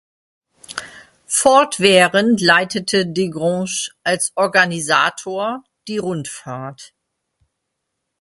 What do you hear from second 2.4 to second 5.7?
leitete Desgrange als Organisator